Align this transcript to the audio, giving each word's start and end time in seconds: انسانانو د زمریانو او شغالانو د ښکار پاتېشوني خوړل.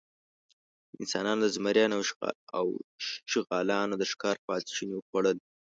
انسانانو 1.01 1.41
د 1.43 1.47
زمریانو 1.55 1.97
او 2.57 2.65
شغالانو 3.31 3.95
د 3.97 4.03
ښکار 4.11 4.35
پاتېشوني 4.47 4.97
خوړل. 5.07 5.37